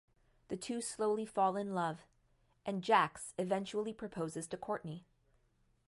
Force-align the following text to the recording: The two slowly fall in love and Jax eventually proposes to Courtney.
The 0.47 0.57
two 0.57 0.81
slowly 0.81 1.27
fall 1.27 1.55
in 1.55 1.75
love 1.75 2.07
and 2.65 2.81
Jax 2.81 3.35
eventually 3.37 3.93
proposes 3.93 4.47
to 4.47 4.57
Courtney. 4.57 5.05